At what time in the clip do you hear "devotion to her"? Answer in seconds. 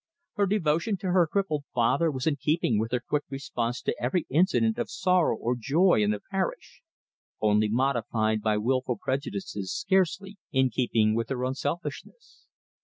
0.47-1.27